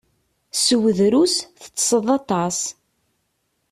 Sew 0.63 0.85
drus, 0.97 1.33
teṭṭseḍ 1.61 2.05
aṭas. 2.17 2.57